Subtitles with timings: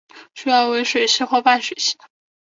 [0.33, 1.93] 主要为水栖或半水栖。